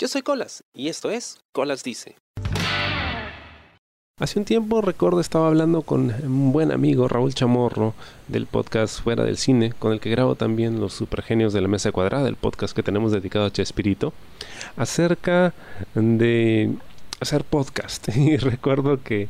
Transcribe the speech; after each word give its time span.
Yo 0.00 0.06
soy 0.06 0.22
Colas 0.22 0.62
y 0.72 0.86
esto 0.86 1.10
es 1.10 1.40
Colas 1.50 1.82
Dice. 1.82 2.14
Hace 4.20 4.38
un 4.38 4.44
tiempo 4.44 4.80
recuerdo 4.80 5.18
estaba 5.18 5.48
hablando 5.48 5.82
con 5.82 6.14
un 6.22 6.52
buen 6.52 6.70
amigo 6.70 7.08
Raúl 7.08 7.34
Chamorro 7.34 7.94
del 8.28 8.46
podcast 8.46 9.02
Fuera 9.02 9.24
del 9.24 9.38
Cine, 9.38 9.72
con 9.76 9.92
el 9.92 9.98
que 9.98 10.10
grabo 10.10 10.36
también 10.36 10.78
los 10.78 10.92
supergenios 10.92 11.52
de 11.52 11.62
la 11.62 11.66
Mesa 11.66 11.90
Cuadrada, 11.90 12.28
el 12.28 12.36
podcast 12.36 12.76
que 12.76 12.84
tenemos 12.84 13.10
dedicado 13.10 13.46
a 13.46 13.50
Chespirito, 13.50 14.12
acerca 14.76 15.52
de 15.96 16.76
hacer 17.18 17.42
podcast. 17.42 18.08
Y 18.16 18.36
recuerdo 18.36 19.02
que, 19.02 19.26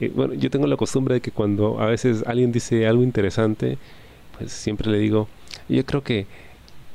eh, 0.00 0.10
bueno, 0.14 0.32
yo 0.32 0.48
tengo 0.48 0.66
la 0.66 0.78
costumbre 0.78 1.16
de 1.16 1.20
que 1.20 1.30
cuando 1.30 1.78
a 1.78 1.88
veces 1.88 2.24
alguien 2.26 2.52
dice 2.52 2.86
algo 2.86 3.02
interesante, 3.02 3.76
pues 4.38 4.50
siempre 4.50 4.90
le 4.90 4.98
digo, 4.98 5.28
yo 5.68 5.84
creo 5.84 6.02
que 6.02 6.26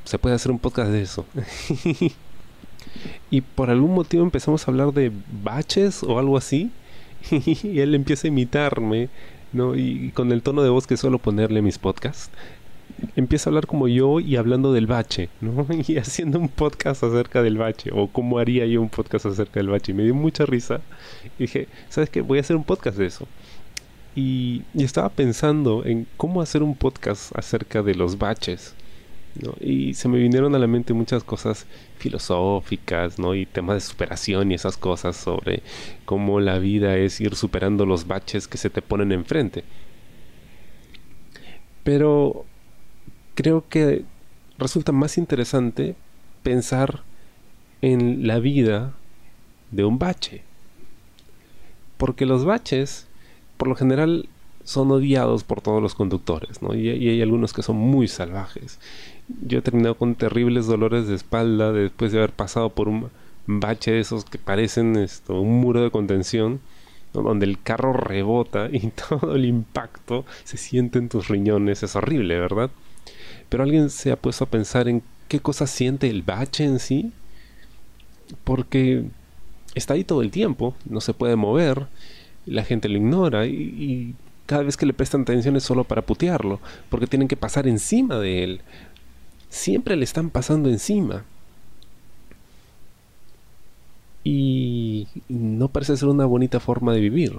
se 0.05 0.17
puede 0.17 0.33
hacer 0.33 0.51
un 0.51 0.57
podcast 0.57 0.89
de 0.89 1.03
eso. 1.03 1.23
y 3.31 3.39
por 3.41 3.69
algún 3.69 3.95
motivo 3.95 4.23
empezamos 4.23 4.67
a 4.67 4.71
hablar 4.71 4.91
de 4.93 5.11
baches 5.41 6.03
o 6.03 6.19
algo 6.19 6.37
así. 6.37 6.69
y 7.31 7.79
él 7.79 7.95
empieza 7.95 8.27
a 8.27 8.29
imitarme, 8.29 9.09
¿no? 9.53 9.75
Y 9.75 10.11
con 10.13 10.31
el 10.33 10.43
tono 10.43 10.63
de 10.63 10.69
voz 10.69 10.85
que 10.85 10.97
suelo 10.97 11.17
ponerle 11.17 11.61
mis 11.61 11.77
podcasts. 11.77 12.29
Empieza 13.15 13.49
a 13.49 13.51
hablar 13.51 13.67
como 13.67 13.87
yo 13.87 14.19
y 14.19 14.35
hablando 14.35 14.73
del 14.73 14.85
bache, 14.85 15.29
¿no? 15.39 15.65
Y 15.87 15.97
haciendo 15.97 16.39
un 16.39 16.49
podcast 16.49 17.03
acerca 17.03 17.41
del 17.41 17.57
bache, 17.57 17.89
o 17.93 18.07
cómo 18.07 18.37
haría 18.37 18.65
yo 18.65 18.81
un 18.81 18.89
podcast 18.89 19.25
acerca 19.25 19.61
del 19.61 19.69
bache. 19.69 19.93
Y 19.93 19.95
me 19.95 20.03
dio 20.03 20.13
mucha 20.13 20.45
risa. 20.45 20.81
Y 21.39 21.43
dije, 21.43 21.69
¿sabes 21.87 22.09
qué? 22.09 22.19
Voy 22.19 22.37
a 22.37 22.41
hacer 22.41 22.57
un 22.57 22.65
podcast 22.65 22.97
de 22.97 23.05
eso. 23.05 23.27
Y 24.13 24.63
estaba 24.75 25.07
pensando 25.07 25.85
en 25.85 26.05
cómo 26.17 26.41
hacer 26.41 26.63
un 26.63 26.75
podcast 26.75 27.33
acerca 27.37 27.81
de 27.81 27.95
los 27.95 28.17
baches. 28.17 28.75
Y 29.59 29.93
se 29.93 30.07
me 30.07 30.17
vinieron 30.17 30.55
a 30.55 30.59
la 30.59 30.67
mente 30.67 30.93
muchas 30.93 31.23
cosas 31.23 31.65
filosóficas, 31.97 33.17
¿no? 33.17 33.33
Y 33.33 33.45
temas 33.45 33.75
de 33.75 33.81
superación 33.81 34.51
y 34.51 34.55
esas 34.55 34.77
cosas 34.77 35.15
sobre 35.15 35.63
cómo 36.05 36.39
la 36.39 36.59
vida 36.59 36.97
es 36.97 37.21
ir 37.21 37.35
superando 37.35 37.85
los 37.85 38.07
baches 38.07 38.47
que 38.47 38.57
se 38.57 38.69
te 38.69 38.81
ponen 38.81 39.11
enfrente. 39.11 39.63
Pero 41.83 42.45
creo 43.35 43.67
que 43.67 44.03
resulta 44.57 44.91
más 44.91 45.17
interesante 45.17 45.95
pensar 46.43 47.03
en 47.81 48.27
la 48.27 48.39
vida 48.39 48.93
de 49.71 49.85
un 49.85 49.97
bache. 49.97 50.43
Porque 51.97 52.25
los 52.25 52.45
baches, 52.45 53.07
por 53.57 53.67
lo 53.67 53.75
general, 53.75 54.27
son 54.63 54.91
odiados 54.91 55.43
por 55.43 55.61
todos 55.61 55.81
los 55.81 55.95
conductores, 55.95 56.61
¿no? 56.61 56.73
Y, 56.75 56.89
hay 56.89 57.21
algunos 57.21 57.53
que 57.53 57.63
son 57.63 57.77
muy 57.77 58.07
salvajes 58.07 58.79
yo 59.45 59.59
he 59.59 59.61
terminado 59.61 59.95
con 59.95 60.15
terribles 60.15 60.67
dolores 60.67 61.07
de 61.07 61.15
espalda 61.15 61.71
después 61.71 62.11
de 62.11 62.19
haber 62.19 62.31
pasado 62.31 62.69
por 62.69 62.87
un 62.87 63.09
bache 63.47 63.91
de 63.91 63.99
esos 63.99 64.25
que 64.25 64.37
parecen 64.37 64.95
esto, 64.95 65.39
un 65.39 65.61
muro 65.61 65.81
de 65.83 65.91
contención, 65.91 66.59
donde 67.13 67.45
el 67.45 67.61
carro 67.61 67.93
rebota 67.93 68.69
y 68.71 68.87
todo 68.89 69.35
el 69.35 69.45
impacto 69.45 70.25
se 70.43 70.57
siente 70.57 70.99
en 70.99 71.09
tus 71.09 71.27
riñones. 71.27 71.83
Es 71.83 71.95
horrible, 71.95 72.39
¿verdad? 72.39 72.71
Pero 73.49 73.63
alguien 73.63 73.89
se 73.89 74.11
ha 74.11 74.15
puesto 74.15 74.45
a 74.45 74.49
pensar 74.49 74.87
en 74.87 75.03
qué 75.27 75.39
cosa 75.39 75.67
siente 75.67 76.09
el 76.09 76.23
bache 76.23 76.63
en 76.63 76.79
sí, 76.79 77.11
porque 78.43 79.05
está 79.75 79.93
ahí 79.93 80.03
todo 80.03 80.21
el 80.21 80.31
tiempo, 80.31 80.75
no 80.85 81.01
se 81.01 81.13
puede 81.13 81.35
mover, 81.35 81.87
la 82.45 82.63
gente 82.63 82.89
lo 82.89 82.97
ignora 82.97 83.45
y 83.45 84.15
cada 84.51 84.63
vez 84.63 84.75
que 84.75 84.85
le 84.85 84.91
prestan 84.91 85.21
atención 85.21 85.55
es 85.55 85.63
solo 85.63 85.85
para 85.85 86.01
putearlo, 86.01 86.59
porque 86.89 87.07
tienen 87.07 87.29
que 87.29 87.37
pasar 87.37 87.67
encima 87.69 88.17
de 88.17 88.43
él 88.43 88.61
siempre 89.51 89.95
le 89.95 90.03
están 90.03 90.31
pasando 90.31 90.69
encima. 90.69 91.25
Y 94.23 95.07
no 95.29 95.67
parece 95.67 95.97
ser 95.97 96.07
una 96.07 96.25
bonita 96.25 96.59
forma 96.59 96.93
de 96.93 97.01
vivir. 97.01 97.37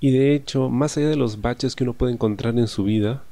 Y 0.00 0.10
de 0.10 0.34
hecho, 0.34 0.68
más 0.70 0.96
allá 0.96 1.08
de 1.08 1.16
los 1.16 1.40
baches 1.40 1.76
que 1.76 1.84
uno 1.84 1.92
puede 1.92 2.12
encontrar 2.12 2.58
en 2.58 2.68
su 2.68 2.84
vida, 2.84 3.22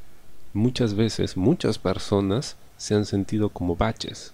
muchas 0.53 0.95
veces, 0.95 1.37
muchas 1.37 1.79
personas 1.79 2.57
se 2.77 2.95
han 2.95 3.07
sentido 3.07 3.49
como 3.49 3.77
baches, 3.77 4.33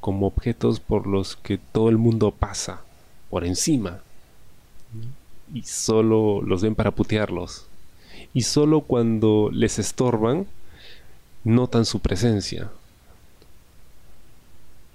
como 0.00 0.26
objetos 0.26 0.80
por 0.80 1.06
los 1.06 1.36
que 1.36 1.58
todo 1.58 1.88
el 1.88 1.98
mundo 1.98 2.32
pasa, 2.32 2.82
por 3.30 3.44
encima. 3.44 4.00
Y 5.52 5.62
solo 5.62 6.40
los 6.42 6.62
ven 6.62 6.74
para 6.74 6.90
putearlos. 6.90 7.66
Y 8.34 8.42
solo 8.42 8.80
cuando 8.80 9.50
les 9.52 9.78
estorban, 9.78 10.46
notan 11.44 11.84
su 11.84 12.00
presencia. 12.00 12.70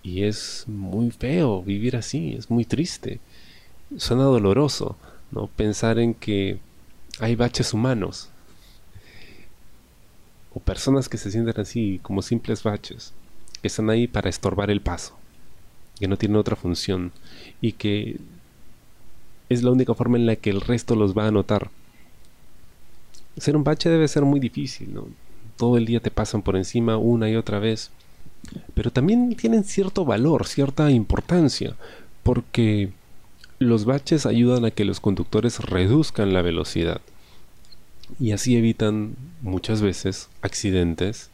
Y 0.03 0.23
es 0.23 0.63
muy 0.67 1.11
feo 1.11 1.61
vivir 1.61 1.95
así, 1.95 2.33
es 2.33 2.49
muy 2.49 2.65
triste. 2.65 3.19
Suena 3.97 4.23
doloroso, 4.23 4.95
¿no? 5.31 5.47
Pensar 5.47 5.99
en 5.99 6.13
que 6.13 6.59
hay 7.19 7.35
baches 7.35 7.73
humanos. 7.73 8.29
O 10.53 10.59
personas 10.59 11.09
que 11.09 11.17
se 11.17 11.29
sienten 11.29 11.59
así, 11.59 11.99
como 12.01 12.21
simples 12.21 12.63
baches, 12.63 13.13
que 13.61 13.67
están 13.67 13.89
ahí 13.89 14.07
para 14.07 14.29
estorbar 14.29 14.71
el 14.71 14.81
paso, 14.81 15.15
que 15.99 16.07
no 16.07 16.17
tienen 16.17 16.37
otra 16.37 16.55
función 16.55 17.11
y 17.61 17.73
que 17.73 18.17
es 19.49 19.63
la 19.63 19.71
única 19.71 19.93
forma 19.93 20.17
en 20.17 20.25
la 20.25 20.35
que 20.35 20.49
el 20.49 20.61
resto 20.61 20.95
los 20.95 21.17
va 21.17 21.27
a 21.27 21.31
notar. 21.31 21.69
Ser 23.37 23.55
un 23.55 23.63
bache 23.63 23.89
debe 23.89 24.07
ser 24.07 24.23
muy 24.23 24.39
difícil, 24.39 24.93
¿no? 24.93 25.05
todo 25.57 25.77
el 25.77 25.85
día 25.85 25.99
te 25.99 26.11
pasan 26.11 26.43
por 26.43 26.55
encima 26.55 26.97
una 26.97 27.29
y 27.29 27.35
otra 27.35 27.59
vez. 27.59 27.89
Pero 28.73 28.91
también 28.91 29.35
tienen 29.35 29.63
cierto 29.63 30.05
valor, 30.05 30.47
cierta 30.47 30.89
importancia, 30.91 31.75
porque 32.23 32.91
los 33.59 33.85
baches 33.85 34.25
ayudan 34.25 34.63
a 34.63 34.71
que 34.71 34.85
los 34.85 34.99
conductores 34.99 35.59
reduzcan 35.59 36.31
la 36.31 36.43
velocidad 36.43 37.01
y 38.19 38.31
así 38.31 38.55
evitan 38.55 39.15
muchas 39.41 39.81
veces 39.81 40.29
accidentes, 40.41 41.29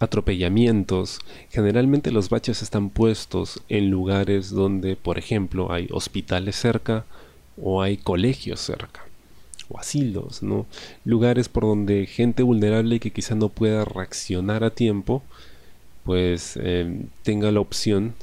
atropellamientos. 0.00 1.20
Generalmente 1.50 2.10
los 2.10 2.28
baches 2.28 2.60
están 2.60 2.90
puestos 2.90 3.62
en 3.68 3.90
lugares 3.90 4.50
donde, 4.50 4.96
por 4.96 5.16
ejemplo, 5.16 5.72
hay 5.72 5.88
hospitales 5.92 6.56
cerca 6.56 7.06
o 7.60 7.82
hay 7.82 7.96
colegios 7.96 8.60
cerca 8.60 9.04
o 9.68 9.78
asilos, 9.78 10.42
¿no? 10.42 10.66
Lugares 11.04 11.48
por 11.48 11.64
donde 11.64 12.06
gente 12.06 12.42
vulnerable 12.42 13.00
que 13.00 13.10
quizá 13.10 13.34
no 13.34 13.48
pueda 13.48 13.84
reaccionar 13.84 14.64
a 14.64 14.70
tiempo, 14.70 15.22
pues 16.04 16.56
em, 16.56 17.06
tenga 17.22 17.50
la 17.50 17.60
opción 17.60 18.14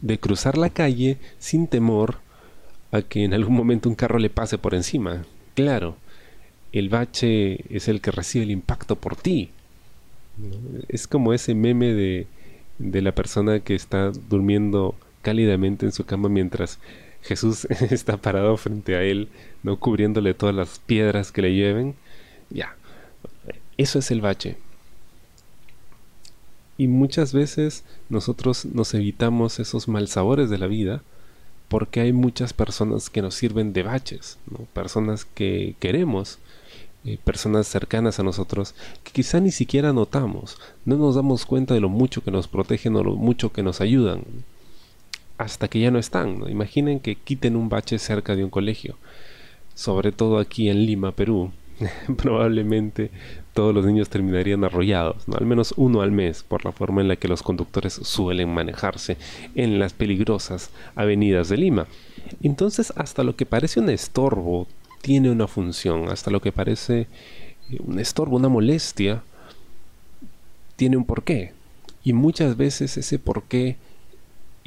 de 0.00 0.18
cruzar 0.18 0.58
la 0.58 0.70
calle 0.70 1.18
sin 1.38 1.66
temor 1.66 2.18
a 2.92 3.02
que 3.02 3.24
en 3.24 3.34
algún 3.34 3.54
momento 3.54 3.88
un 3.88 3.94
carro 3.94 4.18
le 4.18 4.30
pase 4.30 4.58
por 4.58 4.74
encima. 4.74 5.24
Claro, 5.54 5.96
el 6.72 6.88
bache 6.88 7.64
es 7.74 7.88
el 7.88 8.00
que 8.00 8.10
recibe 8.10 8.44
el 8.44 8.50
impacto 8.50 8.96
por 8.96 9.16
ti. 9.16 9.50
Es 10.88 11.06
como 11.08 11.32
ese 11.32 11.54
meme 11.54 11.94
de, 11.94 12.26
de 12.78 13.02
la 13.02 13.12
persona 13.12 13.60
que 13.60 13.74
está 13.74 14.10
durmiendo 14.28 14.94
cálidamente 15.22 15.86
en 15.86 15.92
su 15.92 16.04
cama 16.04 16.28
mientras 16.28 16.78
Jesús 17.26 17.64
está 17.90 18.16
parado 18.16 18.56
frente 18.56 18.94
a 18.94 19.02
él, 19.02 19.28
no 19.62 19.78
cubriéndole 19.78 20.32
todas 20.34 20.54
las 20.54 20.78
piedras 20.78 21.32
que 21.32 21.42
le 21.42 21.54
lleven. 21.54 21.94
Ya, 22.50 22.76
eso 23.76 23.98
es 23.98 24.10
el 24.10 24.20
bache. 24.20 24.56
Y 26.78 26.88
muchas 26.88 27.32
veces 27.32 27.84
nosotros 28.08 28.66
nos 28.66 28.94
evitamos 28.94 29.58
esos 29.58 29.88
malsabores 29.88 30.50
de 30.50 30.58
la 30.58 30.66
vida 30.66 31.02
porque 31.68 32.00
hay 32.00 32.12
muchas 32.12 32.52
personas 32.52 33.10
que 33.10 33.22
nos 33.22 33.34
sirven 33.34 33.72
de 33.72 33.82
baches, 33.82 34.38
personas 34.72 35.24
que 35.24 35.74
queremos, 35.80 36.38
eh, 37.04 37.18
personas 37.24 37.66
cercanas 37.66 38.20
a 38.20 38.22
nosotros 38.22 38.74
que 39.02 39.10
quizá 39.10 39.40
ni 39.40 39.50
siquiera 39.50 39.92
notamos, 39.92 40.58
no 40.84 40.96
nos 40.96 41.16
damos 41.16 41.44
cuenta 41.44 41.74
de 41.74 41.80
lo 41.80 41.88
mucho 41.88 42.22
que 42.22 42.30
nos 42.30 42.46
protegen 42.46 42.94
o 42.94 43.02
lo 43.02 43.16
mucho 43.16 43.52
que 43.52 43.64
nos 43.64 43.80
ayudan 43.80 44.22
hasta 45.38 45.68
que 45.68 45.80
ya 45.80 45.90
no 45.90 45.98
están. 45.98 46.48
Imaginen 46.48 47.00
que 47.00 47.16
quiten 47.16 47.56
un 47.56 47.68
bache 47.68 47.98
cerca 47.98 48.36
de 48.36 48.44
un 48.44 48.50
colegio, 48.50 48.96
sobre 49.74 50.12
todo 50.12 50.38
aquí 50.38 50.68
en 50.68 50.86
Lima, 50.86 51.12
Perú. 51.12 51.52
Probablemente 52.16 53.10
todos 53.52 53.74
los 53.74 53.84
niños 53.84 54.08
terminarían 54.08 54.64
arrollados, 54.64 55.28
¿no? 55.28 55.36
al 55.36 55.46
menos 55.46 55.74
uno 55.76 56.02
al 56.02 56.12
mes, 56.12 56.42
por 56.42 56.64
la 56.64 56.72
forma 56.72 57.00
en 57.00 57.08
la 57.08 57.16
que 57.16 57.28
los 57.28 57.42
conductores 57.42 57.94
suelen 57.94 58.52
manejarse 58.52 59.16
en 59.54 59.78
las 59.78 59.92
peligrosas 59.92 60.70
avenidas 60.94 61.48
de 61.48 61.56
Lima. 61.56 61.86
Entonces, 62.42 62.92
hasta 62.96 63.24
lo 63.24 63.36
que 63.36 63.46
parece 63.46 63.80
un 63.80 63.88
estorbo 63.88 64.66
tiene 65.00 65.30
una 65.30 65.46
función, 65.46 66.08
hasta 66.08 66.30
lo 66.30 66.40
que 66.40 66.52
parece 66.52 67.06
eh, 67.70 67.78
un 67.80 67.98
estorbo, 67.98 68.36
una 68.36 68.48
molestia, 68.48 69.22
tiene 70.76 70.96
un 70.96 71.04
porqué. 71.04 71.52
Y 72.04 72.12
muchas 72.12 72.56
veces 72.56 72.96
ese 72.96 73.18
porqué 73.18 73.76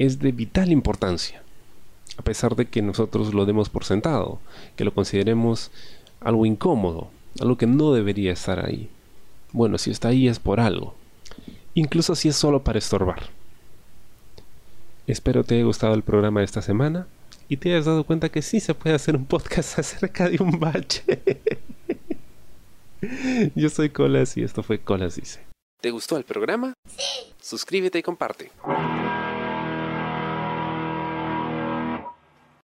es 0.00 0.18
de 0.18 0.32
vital 0.32 0.72
importancia, 0.72 1.42
a 2.16 2.22
pesar 2.22 2.56
de 2.56 2.64
que 2.64 2.80
nosotros 2.80 3.34
lo 3.34 3.44
demos 3.44 3.68
por 3.68 3.84
sentado, 3.84 4.40
que 4.74 4.86
lo 4.86 4.94
consideremos 4.94 5.70
algo 6.20 6.46
incómodo, 6.46 7.10
algo 7.38 7.58
que 7.58 7.66
no 7.66 7.92
debería 7.92 8.32
estar 8.32 8.64
ahí. 8.64 8.88
Bueno, 9.52 9.76
si 9.76 9.90
está 9.90 10.08
ahí 10.08 10.26
es 10.26 10.38
por 10.38 10.58
algo, 10.58 10.94
incluso 11.74 12.14
si 12.14 12.30
es 12.30 12.36
solo 12.36 12.64
para 12.64 12.78
estorbar. 12.78 13.28
Espero 15.06 15.44
te 15.44 15.56
haya 15.56 15.64
gustado 15.64 15.92
el 15.92 16.02
programa 16.02 16.40
de 16.40 16.46
esta 16.46 16.62
semana 16.62 17.06
y 17.46 17.58
te 17.58 17.70
hayas 17.70 17.84
dado 17.84 18.04
cuenta 18.04 18.30
que 18.30 18.40
sí 18.40 18.58
se 18.58 18.72
puede 18.72 18.96
hacer 18.96 19.14
un 19.14 19.26
podcast 19.26 19.78
acerca 19.80 20.30
de 20.30 20.42
un 20.42 20.58
bache. 20.58 21.04
Yo 23.54 23.68
soy 23.68 23.90
Colas 23.90 24.34
y 24.38 24.44
esto 24.44 24.62
fue 24.62 24.78
Colas 24.78 25.16
Dice. 25.16 25.40
¿Te 25.82 25.90
gustó 25.90 26.16
el 26.16 26.24
programa? 26.24 26.72
Sí. 26.88 27.34
Suscríbete 27.38 27.98
y 27.98 28.02
comparte. 28.02 28.50